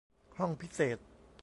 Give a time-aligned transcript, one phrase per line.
[0.37, 0.97] ห้องพิเศษ